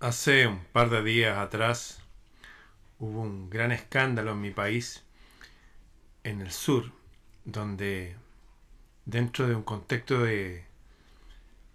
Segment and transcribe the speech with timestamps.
[0.00, 1.98] Hace un par de días atrás
[3.00, 5.02] hubo un gran escándalo en mi país,
[6.22, 6.92] en el sur,
[7.44, 8.14] donde
[9.06, 10.64] dentro de un contexto de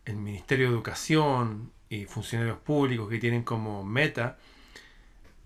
[0.05, 4.37] el Ministerio de Educación y funcionarios públicos que tienen como meta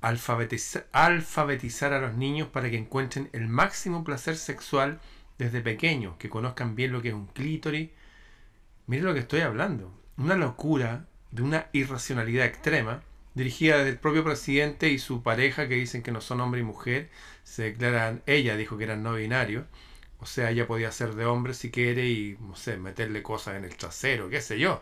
[0.02, 0.86] alfabetizar,
[1.94, 5.00] a los niños para que encuentren el máximo placer sexual
[5.40, 7.90] desde pequeños, que conozcan bien lo que es un clítoris.
[8.86, 9.92] Miren lo que estoy hablando.
[10.18, 13.04] Una locura de una irracionalidad extrema,
[13.34, 17.10] dirigida del propio presidente y su pareja que dicen que no son hombre y mujer,
[17.44, 19.66] se declaran, ella dijo que eran no binarios,
[20.20, 23.66] o sea, ella podía ser de hombre si quiere y, no sé, meterle cosas en
[23.66, 24.82] el trasero, qué sé yo.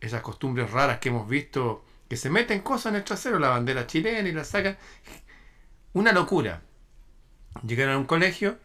[0.00, 3.86] Esas costumbres raras que hemos visto, que se meten cosas en el trasero, la bandera
[3.86, 4.78] chilena y la sacan.
[5.92, 6.62] Una locura.
[7.66, 8.58] Llegaron a un colegio,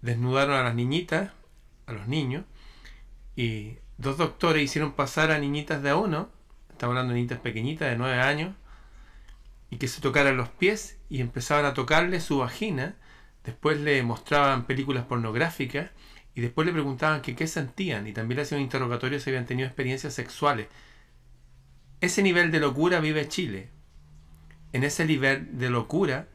[0.00, 1.32] desnudaron a las niñitas,
[1.86, 2.44] a los niños,
[3.34, 6.30] y dos doctores hicieron pasar a niñitas de a uno
[6.82, 8.56] estamos hablando de niñitas pequeñitas de 9 años,
[9.70, 12.96] y que se tocaran los pies y empezaban a tocarle su vagina,
[13.44, 15.90] después le mostraban películas pornográficas
[16.34, 20.12] y después le preguntaban qué sentían y también le hacían interrogatorios si habían tenido experiencias
[20.12, 20.66] sexuales.
[22.00, 23.68] Ese nivel de locura vive Chile.
[24.72, 26.26] En ese nivel de locura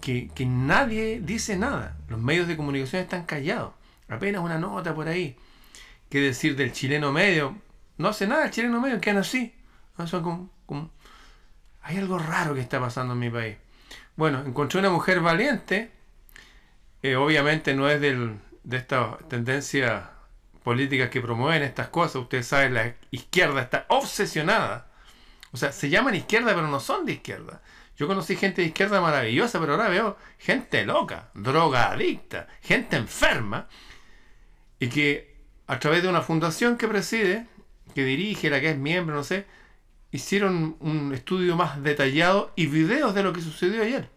[0.00, 1.96] que, que nadie dice nada.
[2.08, 3.74] Los medios de comunicación están callados.
[4.08, 5.36] Apenas una nota por ahí.
[6.08, 7.69] ¿Qué decir del chileno medio?
[8.00, 9.54] No hace nada el chileno medio, quedan así.
[11.82, 13.56] Hay algo raro que está pasando en mi país.
[14.16, 15.92] Bueno, encontré una mujer valiente.
[17.02, 20.12] Eh, obviamente no es del, de esta tendencia
[20.62, 22.16] políticas que promueven estas cosas.
[22.16, 24.86] Ustedes saben, la izquierda está obsesionada.
[25.52, 27.60] O sea, se llaman izquierda, pero no son de izquierda.
[27.98, 33.68] Yo conocí gente de izquierda maravillosa, pero ahora veo gente loca, drogadicta, gente enferma,
[34.78, 37.46] y que a través de una fundación que preside,
[37.90, 39.46] que dirige, la que es miembro, no sé,
[40.12, 44.08] hicieron un estudio más detallado y videos de lo que sucedió ayer.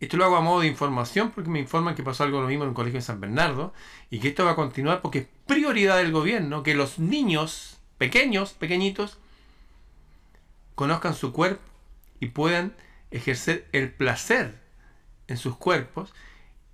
[0.00, 2.64] Esto lo hago a modo de información porque me informan que pasó algo lo mismo
[2.64, 3.72] en un colegio de San Bernardo
[4.10, 8.52] y que esto va a continuar porque es prioridad del gobierno que los niños pequeños,
[8.52, 9.18] pequeñitos,
[10.74, 11.62] conozcan su cuerpo
[12.20, 12.74] y puedan
[13.10, 14.60] ejercer el placer
[15.28, 16.12] en sus cuerpos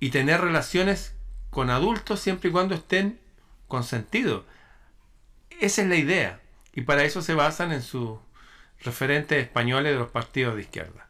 [0.01, 1.15] y tener relaciones
[1.51, 3.21] con adultos siempre y cuando estén
[3.69, 4.45] consentidos.
[5.61, 6.41] Esa es la idea.
[6.75, 8.19] Y para eso se basan en sus
[8.81, 11.07] referentes españoles de los partidos de izquierda.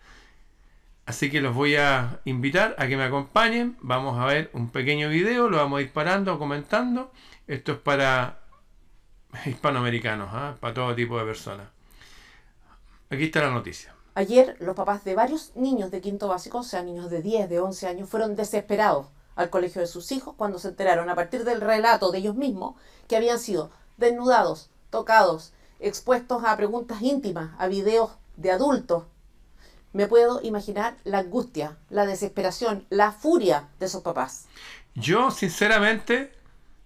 [1.06, 3.76] Así que los voy a invitar a que me acompañen.
[3.80, 7.12] Vamos a ver un pequeño video, lo vamos a ir parando, comentando.
[7.46, 8.40] Esto es para
[9.46, 10.56] hispanoamericanos, ¿ah?
[10.60, 11.68] para todo tipo de personas.
[13.08, 13.94] Aquí está la noticia.
[14.14, 17.60] Ayer los papás de varios niños de quinto básico, o sea, niños de 10, de
[17.60, 19.06] 11 años, fueron desesperados
[19.36, 22.74] al colegio de sus hijos cuando se enteraron a partir del relato de ellos mismos
[23.08, 29.04] que habían sido desnudados, tocados, expuestos a preguntas íntimas, a videos de adultos.
[29.92, 34.46] Me puedo imaginar la angustia, la desesperación, la furia de esos papás.
[34.94, 36.32] Yo, sinceramente,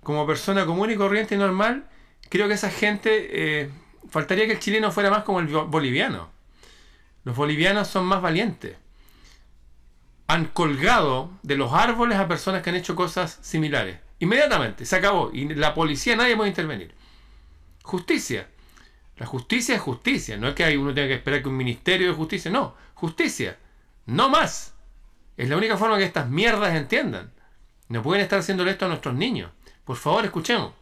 [0.03, 1.87] como persona común y corriente y normal,
[2.29, 3.71] creo que esa gente, eh,
[4.09, 6.31] faltaría que el chileno fuera más como el boliviano.
[7.25, 8.77] Los bolivianos son más valientes.
[10.27, 13.99] Han colgado de los árboles a personas que han hecho cosas similares.
[14.19, 15.31] Inmediatamente, se acabó.
[15.33, 16.95] Y la policía, nadie puede intervenir.
[17.85, 18.49] Justicia.
[19.19, 20.39] La justicia es justicia.
[20.39, 22.51] No es que uno tenga que esperar que un ministerio de justicia.
[22.51, 23.59] No, justicia.
[24.07, 24.73] No más.
[25.37, 27.31] Es la única forma que estas mierdas entiendan.
[27.89, 29.51] No pueden estar haciéndole esto a nuestros niños.
[29.85, 30.73] Por favor, escuchemos.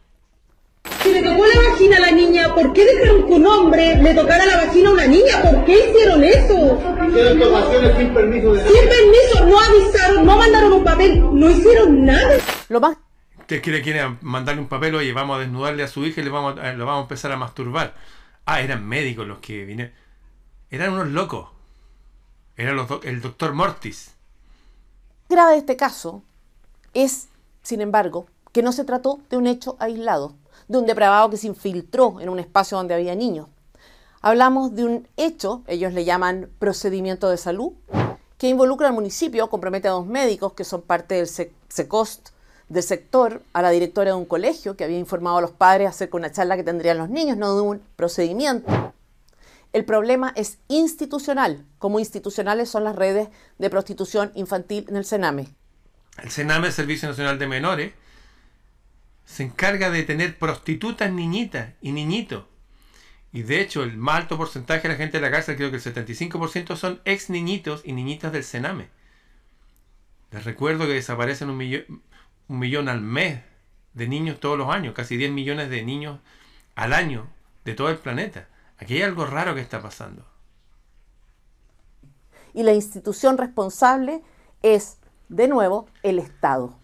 [1.03, 4.15] Si le tocó la vagina a la niña, ¿por qué dejaron que un hombre le
[4.15, 5.43] tocara la vagina a una niña?
[5.43, 6.79] ¿Por qué hicieron eso?
[7.09, 12.05] Hicieron tomaciones sin permiso de Sin permiso, no avisaron, no mandaron un papel, no hicieron
[12.05, 12.39] nada.
[12.69, 12.97] Lo más
[13.53, 16.31] Usted quiere, quiere mandarle un papel, oye, vamos a desnudarle a su hija y le
[16.31, 17.95] vamos a, lo vamos a empezar a masturbar.
[18.47, 19.93] Ah, eran médicos los que vinieron.
[20.71, 21.51] Eran unos locos.
[22.57, 24.15] Era el doctor Mortis.
[25.29, 26.23] grave de este caso
[26.95, 27.29] es,
[27.63, 30.34] sin embargo, que no se trató de un hecho aislado,
[30.67, 33.49] de un depravado que se infiltró en un espacio donde había niños.
[34.23, 37.75] Hablamos de un hecho, ellos le llaman procedimiento de salud,
[38.39, 42.32] que involucra al municipio, compromete a dos médicos que son parte del SECOST
[42.72, 46.13] del sector a la directora de un colegio que había informado a los padres acerca
[46.13, 48.95] de una charla que tendrían los niños, no de un procedimiento.
[49.74, 53.28] El problema es institucional, como institucionales son las redes
[53.59, 55.48] de prostitución infantil en el Sename.
[56.22, 57.92] El Sename, Servicio Nacional de Menores,
[59.27, 62.45] se encarga de tener prostitutas niñitas y niñitos.
[63.34, 65.77] Y de hecho, el más alto porcentaje de la gente de la cárcel, creo que
[65.77, 68.89] el 75% son ex niñitos y niñitas del Sename.
[70.30, 72.03] Les recuerdo que desaparecen un millón,
[72.53, 73.41] un millón al mes
[73.95, 76.21] de niños todos los años, casi 10 millones de niños
[76.75, 77.27] al año
[77.65, 78.47] de todo el planeta.
[78.78, 80.27] Aquí hay algo raro que está pasando.
[82.53, 84.22] Y la institución responsable
[84.63, 84.99] es,
[85.31, 86.75] de nuevo, el Estado.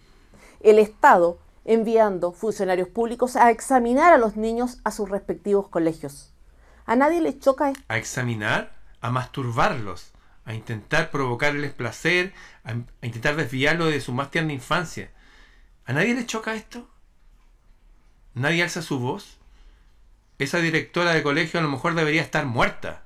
[0.59, 6.33] El Estado enviando funcionarios públicos a examinar a los niños a sus respectivos colegios.
[6.87, 8.73] A nadie le choca ¿A examinar?
[9.01, 10.13] A masturbarlos,
[10.45, 12.33] a intentar provocarles placer,
[12.63, 15.11] a, a intentar desviarlo de su más tierna infancia.
[15.89, 16.87] ¿A nadie le choca esto?
[18.35, 19.39] ¿Nadie alza su voz?
[20.37, 23.01] Esa directora de colegio a lo mejor debería estar muerta.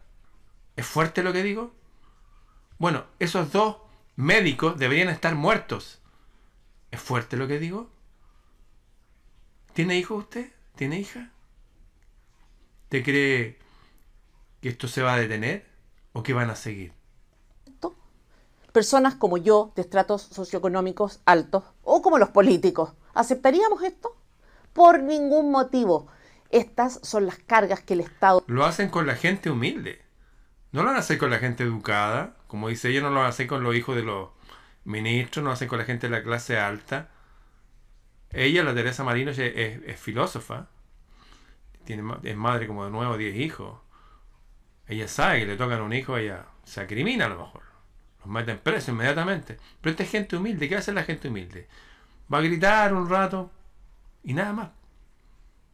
[0.76, 1.72] ¿Es fuerte lo que digo?
[2.80, 3.78] Bueno, esos dos
[4.18, 6.02] médicos deberían estar muertos.
[6.92, 7.90] ¿Es fuerte lo que digo?
[9.72, 10.52] ¿Tiene hijo usted?
[10.76, 11.32] ¿Tiene hija?
[12.90, 13.60] ¿Te cree
[14.60, 15.66] que esto se va a detener
[16.12, 16.92] o que van a seguir?
[18.74, 24.16] Personas como yo, de estratos socioeconómicos altos, o como los políticos, ¿aceptaríamos esto?
[24.74, 26.08] Por ningún motivo.
[26.50, 28.44] Estas son las cargas que el Estado...
[28.48, 30.02] Lo hacen con la gente humilde.
[30.72, 32.36] No lo van a hacer con la gente educada.
[32.48, 34.30] Como dice ella, no lo hacer con los hijos de los
[34.86, 37.10] ministros, no lo hacen con la gente de la clase alta.
[38.32, 40.68] Ella, la Teresa Marino, es, filósofa.
[41.86, 43.80] Tiene, es madre como de nuevo 10 hijos.
[44.88, 47.73] Ella sabe que le tocan un hijo, ella se acrimina a lo mejor.
[48.24, 49.58] Los meten preso inmediatamente.
[49.82, 50.70] Pero esta es gente humilde.
[50.70, 51.68] ¿Qué hacer la gente humilde?
[52.34, 53.52] Va a gritar un rato
[54.24, 54.70] y nada más.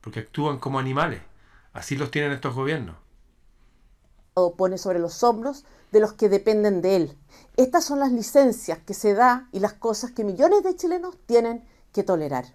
[0.02, 1.22] Porque actúan como animales.
[1.74, 2.96] Así los tienen estos gobiernos.
[4.58, 7.18] Pone sobre los hombros de los que dependen de él.
[7.58, 11.68] Estas son las licencias que se da y las cosas que millones de chilenos tienen
[11.92, 12.46] que tolerar.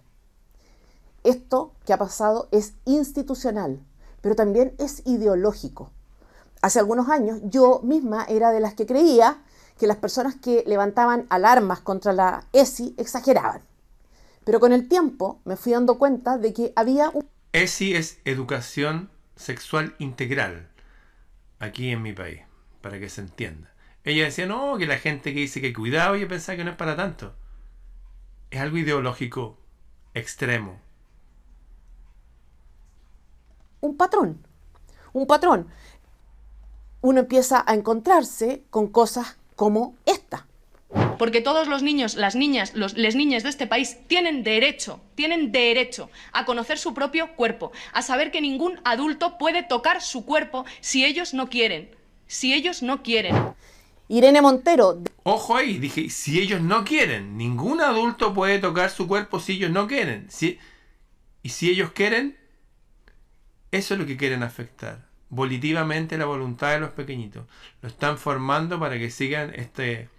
[1.23, 3.79] Esto que ha pasado es institucional,
[4.21, 5.91] pero también es ideológico.
[6.61, 9.43] Hace algunos años yo misma era de las que creía
[9.79, 13.61] que las personas que levantaban alarmas contra la ESI exageraban.
[14.43, 17.27] Pero con el tiempo me fui dando cuenta de que había un...
[17.51, 20.69] ESI es Educación Sexual Integral,
[21.59, 22.41] aquí en mi país,
[22.81, 23.73] para que se entienda.
[24.03, 26.77] Ella decía, no, que la gente que dice que cuidado, yo pensaba que no es
[26.77, 27.33] para tanto
[28.55, 29.57] es algo ideológico
[30.13, 30.79] extremo.
[33.81, 34.45] Un patrón,
[35.13, 35.67] un patrón.
[37.01, 40.45] Uno empieza a encontrarse con cosas como esta.
[41.17, 45.51] Porque todos los niños, las niñas, los, las niñas de este país tienen derecho, tienen
[45.51, 50.65] derecho a conocer su propio cuerpo, a saber que ningún adulto puede tocar su cuerpo
[50.81, 51.89] si ellos no quieren,
[52.27, 53.35] si ellos no quieren.
[54.07, 55.01] Irene Montero.
[55.23, 59.71] Ojo ahí, dije, si ellos no quieren, ningún adulto puede tocar su cuerpo si ellos
[59.71, 60.27] no quieren.
[60.29, 60.59] Si,
[61.41, 62.37] y si ellos quieren,
[63.71, 65.04] eso es lo que quieren afectar.
[65.29, 67.45] Volitivamente la voluntad de los pequeñitos.
[67.81, 70.09] Lo están formando para que sigan este,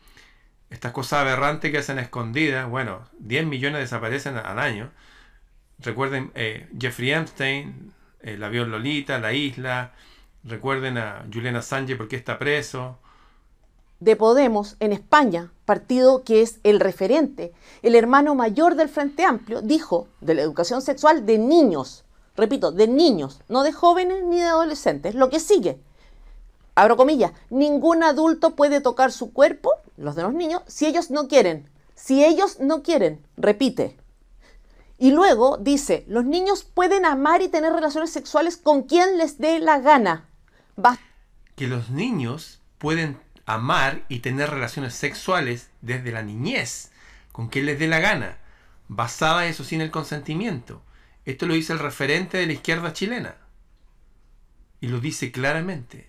[0.70, 2.68] estas cosas aberrantes que hacen escondidas.
[2.68, 4.90] Bueno, 10 millones desaparecen al año.
[5.78, 9.92] Recuerden eh, Jeffrey Epstein, el avión Lolita, la isla.
[10.44, 12.98] Recuerden a Julian Assange porque está preso
[14.00, 17.52] de Podemos en España, partido que es el referente,
[17.82, 22.04] el hermano mayor del Frente Amplio, dijo de la educación sexual de niños,
[22.36, 25.80] repito, de niños, no de jóvenes ni de adolescentes, lo que sigue.
[26.74, 31.28] Abro comillas, ningún adulto puede tocar su cuerpo, los de los niños, si ellos no
[31.28, 31.68] quieren.
[31.94, 33.96] Si ellos no quieren, repite.
[34.98, 39.58] Y luego dice, los niños pueden amar y tener relaciones sexuales con quien les dé
[39.58, 40.28] la gana.
[41.56, 46.92] que los niños pueden amar y tener relaciones sexuales desde la niñez,
[47.32, 48.36] con quien les dé la gana,
[48.88, 50.82] basada eso sin el consentimiento.
[51.26, 53.36] Esto lo dice el referente de la izquierda chilena.
[54.80, 56.08] Y lo dice claramente.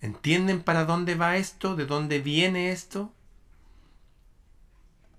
[0.00, 1.76] ¿Entienden para dónde va esto?
[1.76, 3.12] ¿De dónde viene esto?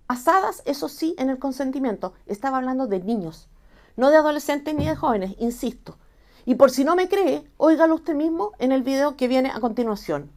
[0.07, 2.13] Basadas, eso sí, en el consentimiento.
[2.25, 3.49] Estaba hablando de niños,
[3.97, 5.97] no de adolescentes ni de jóvenes, insisto.
[6.45, 9.59] Y por si no me cree, óigalo usted mismo en el video que viene a
[9.59, 10.31] continuación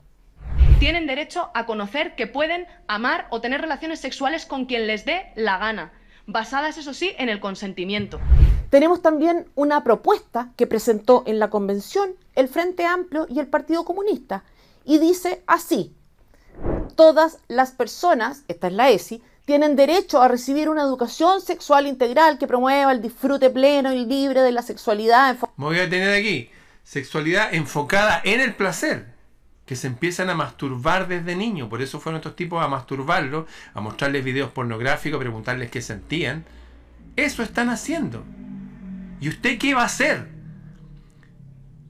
[0.79, 5.33] tienen derecho a conocer que pueden amar o tener relaciones sexuales con quien les dé
[5.35, 5.93] la gana,
[6.27, 8.21] basadas, eso sí, en el consentimiento.
[8.71, 13.85] Tenemos también una propuesta que presentó en la convención el Frente Amplio y el Partido
[13.85, 14.45] Comunista,
[14.85, 15.95] y dice así,
[16.95, 22.37] todas las personas, esta es la ESI, tienen derecho a recibir una educación sexual integral
[22.39, 25.39] que promueva el disfrute pleno y libre de la sexualidad.
[25.57, 26.51] Me voy a tener aquí,
[26.85, 29.07] sexualidad enfocada en el placer
[29.65, 31.69] que se empiezan a masturbar desde niño.
[31.69, 36.45] Por eso fueron estos tipos a masturbarlo, a mostrarles videos pornográficos, a preguntarles qué sentían.
[37.17, 38.25] Eso están haciendo.
[39.21, 40.29] ¿Y usted qué va a hacer?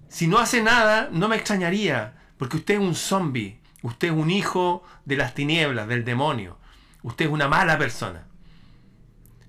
[0.09, 3.61] Si no hace nada, no me extrañaría, porque usted es un zombie.
[3.83, 6.59] Usted es un hijo de las tinieblas, del demonio.
[7.03, 8.27] Usted es una mala persona.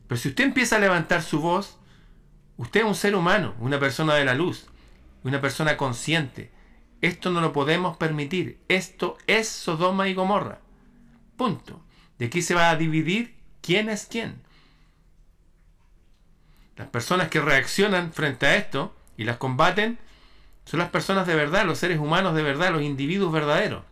[0.07, 1.79] Pero si usted empieza a levantar su voz,
[2.57, 4.67] usted es un ser humano, una persona de la luz.
[5.23, 6.51] una persona consciente.
[7.01, 8.61] Esto no lo podemos permitir.
[8.67, 10.59] Esto es Sodoma y Gomorra.
[11.35, 11.83] Punto.
[12.17, 14.41] De aquí se va a dividir quién es quién.
[16.79, 19.99] Las personas que reaccionan frente a esto y las combaten
[20.63, 23.83] son las personas de verdad, los seres humanos de verdad, los individuos verdaderos.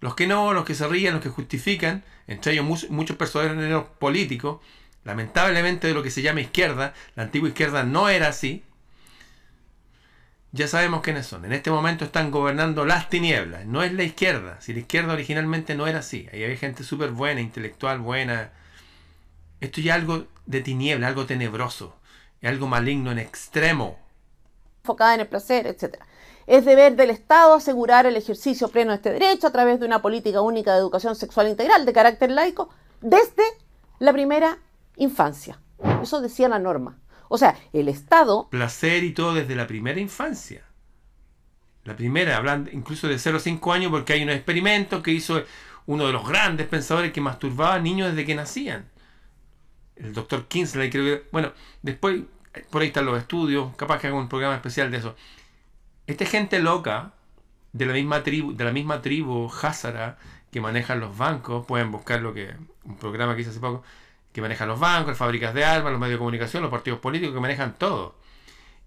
[0.00, 3.84] Los que no, los que se ríen, los que justifican, entre ellos muchos, muchos personajes
[3.98, 4.62] políticos,
[5.04, 8.64] lamentablemente de lo que se llama izquierda, la antigua izquierda no era así,
[10.52, 11.44] ya sabemos quiénes son.
[11.44, 13.66] En este momento están gobernando las tinieblas.
[13.66, 14.58] No es la izquierda.
[14.62, 16.26] Si la izquierda originalmente no era así.
[16.32, 18.50] Ahí hay gente súper buena, intelectual buena.
[19.60, 21.94] Esto ya algo de tiniebla, algo tenebroso.
[22.42, 23.98] Algo maligno en extremo.
[24.82, 25.96] Enfocada en el placer, etc.
[26.46, 30.02] Es deber del Estado asegurar el ejercicio pleno de este derecho a través de una
[30.02, 32.70] política única de educación sexual integral de carácter laico
[33.02, 33.44] desde
[33.98, 34.58] la primera
[34.96, 35.60] infancia.
[36.02, 36.98] Eso decía la norma.
[37.28, 38.48] O sea, el Estado...
[38.48, 40.64] Placer y todo desde la primera infancia.
[41.84, 45.42] La primera, hablando incluso de 0 a 5 años, porque hay unos experimentos que hizo
[45.86, 48.88] uno de los grandes pensadores que masturbaba a niños desde que nacían.
[50.02, 51.28] El doctor Kinsley, creo que...
[51.30, 51.52] Bueno,
[51.82, 52.22] después,
[52.70, 55.14] por ahí están los estudios, capaz que haga un programa especial de eso.
[56.06, 57.12] Esta gente loca,
[57.72, 60.18] de la misma tribu, de la misma tribu Hazara,
[60.50, 62.54] que manejan los bancos, pueden buscar lo que...
[62.84, 63.82] un programa que hice hace poco,
[64.32, 67.34] que manejan los bancos, las fábricas de armas, los medios de comunicación, los partidos políticos,
[67.34, 68.16] que manejan todo.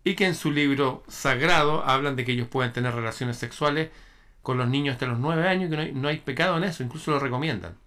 [0.04, 3.90] Y que en su libro sagrado hablan de que ellos pueden tener relaciones sexuales
[4.42, 7.20] con los niños hasta los 9 años, que no hay, pecado en eso, incluso lo
[7.20, 7.78] recomiendan.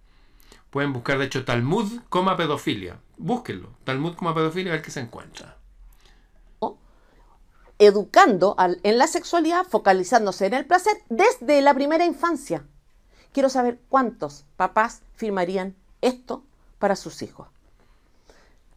[0.77, 2.99] Pueden buscar, de hecho, Talmud, coma pedofilia.
[3.17, 3.69] Búsquenlo.
[3.83, 5.57] Talmud, coma pedofilia, a ver qué se encuentra.
[7.79, 12.63] Educando en la sexualidad, focalizándose en el placer desde la primera infancia.
[13.31, 16.43] Quiero saber cuántos papás firmarían esto
[16.77, 17.47] para sus hijos.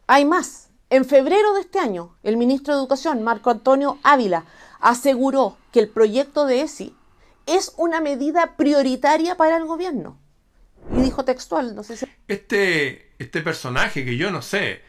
[0.07, 0.69] Hay más.
[0.89, 4.45] En febrero de este año, el ministro de Educación, Marco Antonio Ávila,
[4.79, 6.95] aseguró que el proyecto de ESI
[7.45, 10.17] es una medida prioritaria para el gobierno.
[10.93, 12.05] Y dijo textual, no sé si...
[12.27, 14.81] Este, este personaje que yo no sé,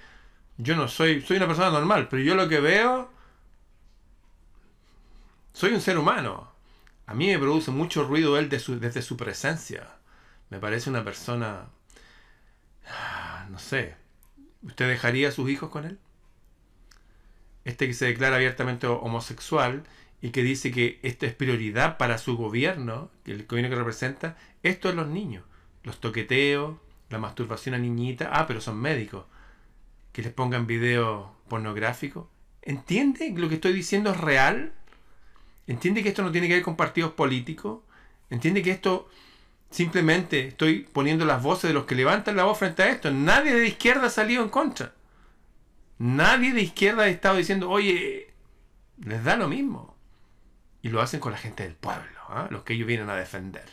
[0.57, 3.11] yo no soy, soy una persona normal, pero yo lo que veo,
[5.53, 6.51] soy un ser humano.
[7.07, 9.89] A mí me produce mucho ruido él desde su presencia.
[10.51, 11.69] Me parece una persona
[12.89, 13.95] Ah, no sé,
[14.63, 15.99] ¿usted dejaría a sus hijos con él?
[17.65, 19.85] Este que se declara abiertamente homosexual
[20.21, 24.89] y que dice que esto es prioridad para su gobierno, el gobierno que representa, esto
[24.89, 25.45] es los niños,
[25.85, 26.77] los toqueteos,
[27.11, 29.25] la masturbación a niñita, ah, pero son médicos,
[30.13, 32.31] que les pongan video pornográfico.
[32.63, 34.73] ¿Entiende lo que estoy diciendo es real?
[35.67, 37.81] ¿Entiende que esto no tiene que ver con partidos políticos?
[38.31, 39.09] ¿Entiende que esto
[39.73, 43.11] Simplemente estoy poniendo las voces de los que levantan la voz frente a esto.
[43.11, 44.93] Nadie de izquierda ha salido en contra.
[45.99, 48.35] Nadie de izquierda ha estado diciendo, oye,
[49.03, 49.97] les da lo mismo.
[50.83, 52.49] Y lo hacen con la gente del pueblo, ¿ah?
[52.51, 53.65] los que ellos vienen a defender.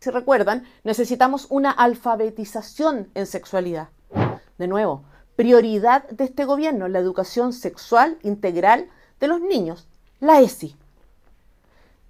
[0.00, 3.90] Si recuerdan, necesitamos una alfabetización en sexualidad.
[4.56, 5.04] De nuevo,
[5.36, 8.88] prioridad de este gobierno, la educación sexual integral
[9.20, 9.88] de los niños,
[10.18, 10.74] la ESI.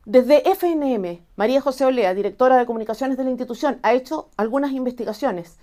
[0.04, 5.59] Desde FNM, María José Olea, directora de comunicaciones de la institución, ha hecho algunas investigaciones.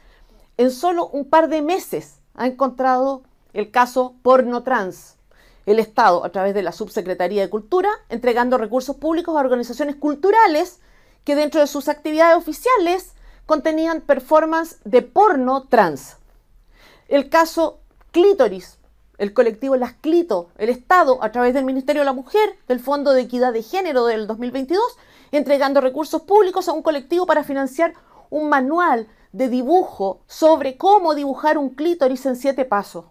[0.57, 5.15] En solo un par de meses ha encontrado el caso Porno Trans.
[5.65, 10.81] El Estado, a través de la Subsecretaría de Cultura, entregando recursos públicos a organizaciones culturales
[11.27, 13.12] que dentro de sus actividades oficiales
[13.46, 16.15] contenían performance de porno trans.
[17.10, 17.81] El caso
[18.12, 18.79] Clítoris,
[19.17, 23.12] el colectivo Las Clito, el Estado, a través del Ministerio de la Mujer, del Fondo
[23.12, 24.81] de Equidad de Género del 2022,
[25.34, 27.93] entregando recursos públicos a un colectivo para financiar
[28.29, 33.03] un manual de dibujo sobre cómo dibujar un clítoris en siete pasos.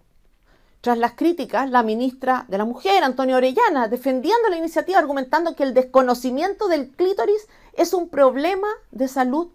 [0.87, 5.63] Tras las críticas, la ministra de la Mujer, Antonio Orellana, defendiendo la iniciativa, argumentando que
[5.63, 9.49] el desconocimiento del clítoris es un problema de salud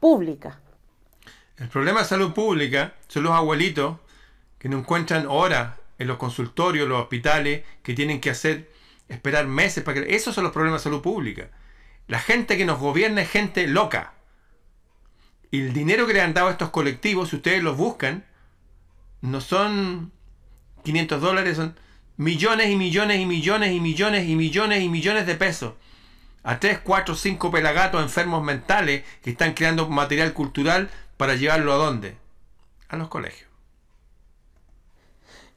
[0.00, 0.60] pública.
[1.58, 3.98] El problema de salud pública son los abuelitos
[4.58, 8.72] que no encuentran horas en los consultorios, los hospitales, que tienen que hacer,
[9.08, 10.16] esperar meses para que...
[10.16, 11.50] Esos son los problemas de salud pública.
[12.06, 14.14] La gente que nos gobierna es gente loca.
[15.50, 18.24] Y el dinero que le han dado a estos colectivos, si ustedes los buscan,
[19.20, 20.12] no son
[20.84, 21.76] 500 dólares, son
[22.16, 25.74] millones y millones y millones y millones y millones y millones de pesos.
[26.42, 31.76] A 3, 4, 5 pelagatos enfermos mentales que están creando material cultural para llevarlo a
[31.76, 32.16] dónde?
[32.88, 33.48] A los colegios.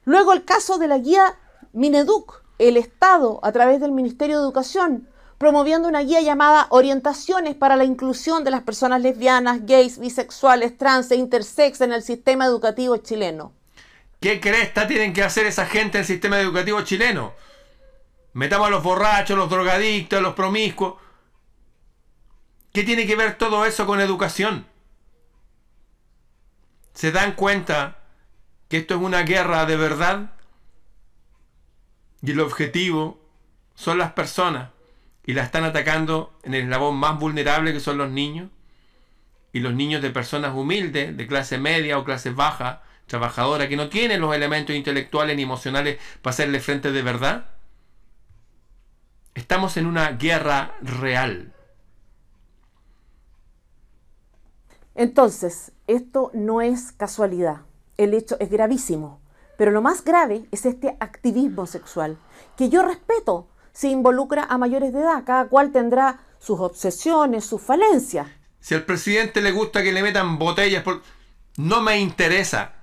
[0.04, 1.38] Luego el caso de la guía
[1.72, 7.76] Mineduc, el Estado, a través del Ministerio de Educación, promoviendo una guía llamada Orientaciones para
[7.76, 12.96] la inclusión de las personas lesbianas, gays, bisexuales, trans e intersex en el sistema educativo
[12.98, 13.52] chileno.
[14.22, 17.34] ¿Qué cresta tienen que hacer esa gente en el sistema educativo chileno?
[18.34, 20.94] Metamos a los borrachos, los drogadictos, los promiscuos.
[22.72, 24.64] ¿Qué tiene que ver todo eso con educación?
[26.94, 27.98] ¿Se dan cuenta
[28.68, 30.34] que esto es una guerra de verdad?
[32.22, 33.20] Y el objetivo
[33.74, 34.70] son las personas
[35.26, 38.50] y la están atacando en el eslabón más vulnerable que son los niños
[39.52, 43.90] y los niños de personas humildes, de clase media o clase baja, trabajadora, que no
[43.90, 47.50] tienen los elementos intelectuales ni emocionales para hacerle frente de verdad.
[49.34, 51.52] Estamos en una guerra real.
[54.94, 57.60] Entonces, esto no es casualidad.
[57.98, 59.20] El hecho es gravísimo.
[59.58, 62.16] Pero lo más grave es este activismo sexual,
[62.56, 65.24] que yo respeto si involucra a mayores de edad.
[65.26, 68.26] Cada cual tendrá sus obsesiones, sus falencias.
[68.58, 71.02] Si al presidente le gusta que le metan botellas, por...
[71.58, 72.81] no me interesa.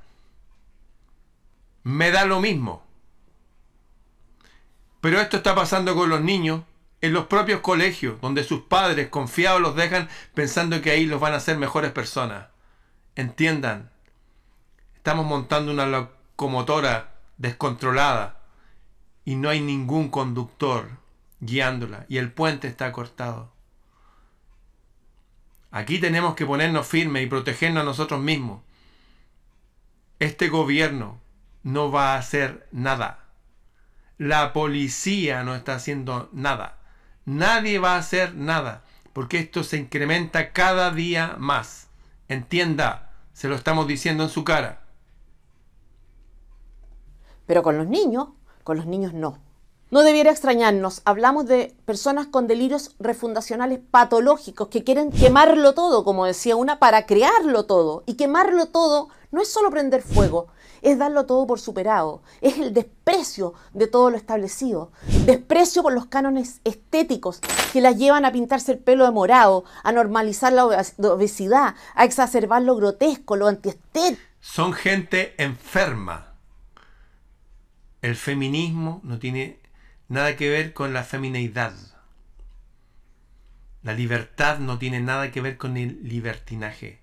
[1.89, 2.83] Me da lo mismo.
[5.01, 6.61] Pero esto está pasando con los niños
[7.01, 11.33] en los propios colegios, donde sus padres confiados los dejan pensando que ahí los van
[11.33, 12.49] a hacer mejores personas.
[13.15, 13.89] Entiendan,
[14.97, 18.39] estamos montando una locomotora descontrolada
[19.25, 20.91] y no hay ningún conductor
[21.39, 23.51] guiándola y el puente está cortado.
[25.71, 28.61] Aquí tenemos que ponernos firmes y protegernos a nosotros mismos.
[30.19, 31.19] Este gobierno
[31.63, 33.25] no va a hacer nada.
[34.17, 36.77] La policía no está haciendo nada.
[37.25, 38.83] Nadie va a hacer nada.
[39.13, 41.87] Porque esto se incrementa cada día más.
[42.27, 44.81] Entienda, se lo estamos diciendo en su cara.
[47.45, 48.29] Pero con los niños,
[48.63, 49.39] con los niños no.
[49.91, 56.27] No debiera extrañarnos, hablamos de personas con delirios refundacionales patológicos que quieren quemarlo todo, como
[56.27, 58.03] decía una, para crearlo todo.
[58.05, 60.47] Y quemarlo todo no es solo prender fuego,
[60.81, 64.91] es darlo todo por superado, es el desprecio de todo lo establecido,
[65.25, 67.41] desprecio por los cánones estéticos
[67.73, 72.61] que las llevan a pintarse el pelo de morado, a normalizar la obesidad, a exacerbar
[72.61, 74.21] lo grotesco, lo antiestético.
[74.41, 76.33] Son gente enferma.
[78.01, 79.59] El feminismo no tiene
[80.07, 81.73] nada que ver con la femineidad.
[83.83, 86.99] La libertad no tiene nada que ver con el libertinaje.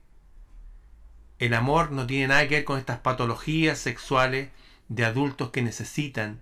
[1.39, 4.51] El amor no tiene nada que ver con estas patologías sexuales
[4.89, 6.41] de adultos que necesitan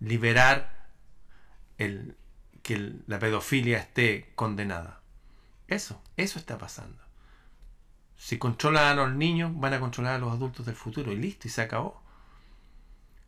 [0.00, 0.88] liberar
[1.78, 2.16] el,
[2.62, 5.00] que la pedofilia esté condenada.
[5.68, 7.02] Eso, eso está pasando.
[8.16, 11.48] Si controlan a los niños, van a controlar a los adultos del futuro y listo,
[11.48, 12.02] y se acabó.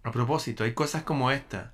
[0.02, 1.72] A propósito, hay cosas como esta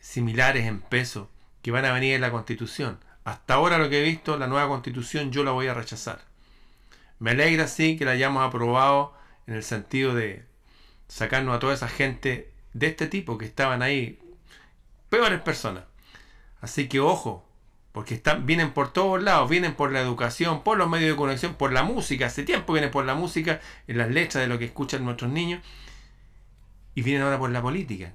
[0.00, 1.30] similares en peso
[1.62, 2.98] que van a venir en la constitución.
[3.24, 6.29] Hasta ahora lo que he visto, la nueva constitución yo la voy a rechazar.
[7.20, 9.14] Me alegra sí que la hayamos aprobado
[9.46, 10.44] en el sentido de
[11.06, 14.18] sacarnos a toda esa gente de este tipo que estaban ahí,
[15.08, 15.84] peores personas.
[16.60, 17.46] Así que ojo,
[17.92, 21.54] porque están, vienen por todos lados, vienen por la educación, por los medios de conexión,
[21.54, 24.66] por la música, hace tiempo vienen por la música, en las letras de lo que
[24.66, 25.62] escuchan nuestros niños,
[26.94, 28.12] y vienen ahora por la política.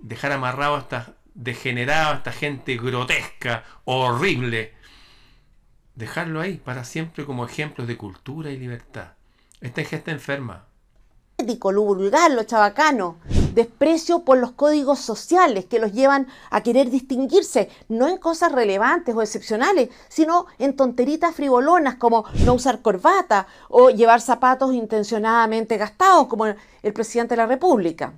[0.00, 4.74] Dejar amarrado a estas degenerado, esta gente grotesca, horrible.
[5.98, 9.14] Dejarlo ahí para siempre como ejemplo de cultura y libertad.
[9.60, 10.64] Esta gente enferma.
[11.38, 13.16] Lo vulgar, lo chabacano,
[13.52, 19.12] desprecio por los códigos sociales que los llevan a querer distinguirse, no en cosas relevantes
[19.12, 26.28] o excepcionales, sino en tonteritas frivolonas como no usar corbata o llevar zapatos intencionadamente gastados
[26.28, 28.12] como el presidente de la República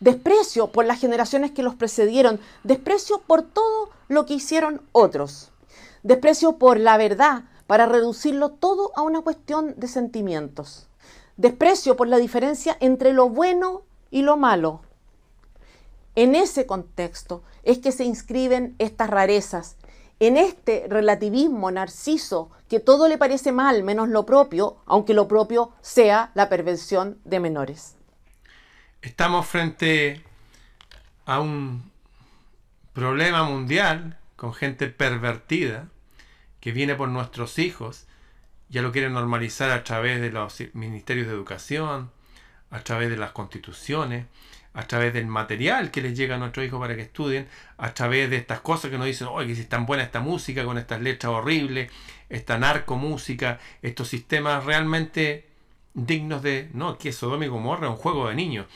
[0.00, 5.50] desprecio por las generaciones que los precedieron, desprecio por todo lo que hicieron otros,
[6.02, 10.88] desprecio por la verdad para reducirlo todo a una cuestión de sentimientos,
[11.36, 14.82] desprecio por la diferencia entre lo bueno y lo malo.
[16.16, 19.76] En ese contexto es que se inscriben estas rarezas,
[20.18, 25.72] en este relativismo narciso que todo le parece mal menos lo propio, aunque lo propio
[25.80, 27.96] sea la perversión de menores.
[29.00, 30.22] Estamos frente
[31.24, 31.90] a un
[32.92, 35.88] problema mundial con gente pervertida
[36.60, 38.06] que viene por nuestros hijos,
[38.70, 42.10] ya lo quieren normalizar a través de los ministerios de educación,
[42.70, 44.24] a través de las constituciones,
[44.72, 48.30] a través del material que les llega a nuestros hijos para que estudien, a través
[48.30, 50.78] de estas cosas que nos dicen, oye, que si es tan buena esta música, con
[50.78, 51.92] estas letras horribles,
[52.30, 55.50] esta narcomúsica, estos sistemas realmente
[55.92, 58.68] dignos de, no, que Sodoma y Gomorra es un juego de niños.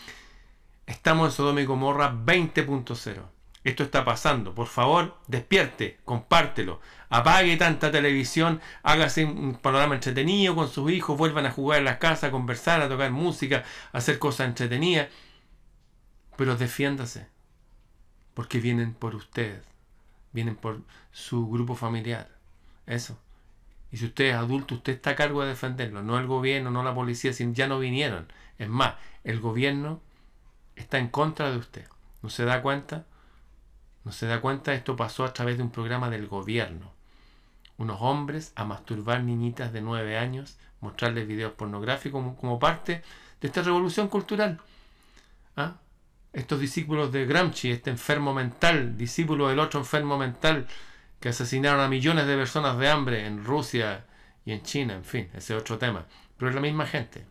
[0.85, 3.34] Estamos en Sodoma y Gomorra 20.0.
[3.65, 4.55] Esto está pasando.
[4.55, 6.81] Por favor, despierte, compártelo.
[7.09, 11.99] Apague tanta televisión, hágase un panorama entretenido con sus hijos, vuelvan a jugar en la
[11.99, 15.09] casa, a conversar, a tocar música, a hacer cosas entretenidas.
[16.37, 17.29] Pero defiéndase.
[18.35, 19.63] porque vienen por usted,
[20.33, 22.29] vienen por su grupo familiar.
[22.87, 23.19] Eso.
[23.93, 26.83] Y si usted es adulto, usted está a cargo de defenderlo, no el gobierno, no
[26.83, 28.27] la policía, si ya no vinieron.
[28.59, 30.01] Es más, el gobierno
[30.77, 31.87] está en contra de usted.
[32.23, 33.07] ¿No se da cuenta?
[34.05, 34.75] ¿No se da cuenta?
[34.75, 36.93] Esto pasó a través de un programa del gobierno.
[37.79, 43.03] Unos hombres a masturbar niñitas de 9 años, mostrarles videos pornográficos como, como parte
[43.41, 44.61] de esta revolución cultural.
[45.57, 45.77] ¿Ah?
[46.33, 50.67] Estos discípulos de Gramsci, este enfermo mental, discípulo del otro enfermo mental,
[51.19, 54.05] que asesinaron a millones de personas de hambre en Rusia
[54.45, 56.07] y en China, en fin, ese es otro tema.
[56.37, 57.25] Pero es la misma gente.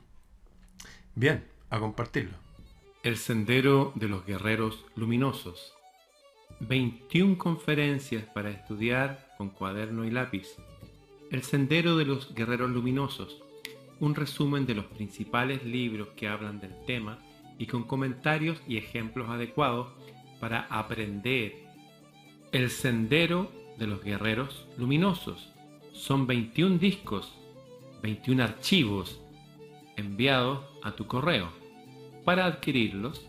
[1.15, 2.35] Bien, a compartirlo.
[3.03, 5.73] El Sendero de los Guerreros Luminosos.
[6.59, 10.55] 21 conferencias para estudiar con cuaderno y lápiz.
[11.31, 13.41] El Sendero de los Guerreros Luminosos.
[13.99, 17.19] Un resumen de los principales libros que hablan del tema
[17.57, 19.87] y con comentarios y ejemplos adecuados
[20.39, 21.55] para aprender.
[22.51, 25.51] El Sendero de los Guerreros Luminosos.
[25.91, 27.33] Son 21 discos,
[28.01, 29.21] 21 archivos
[29.95, 31.49] enviados a tu correo.
[32.25, 33.25] Para adquirirlos,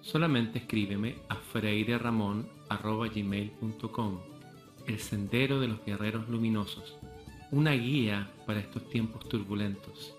[0.00, 4.18] solamente escríbeme a freireramon.gmail.com
[4.86, 6.96] El Sendero de los Guerreros Luminosos.
[7.50, 10.14] Una guía para estos tiempos turbulentos.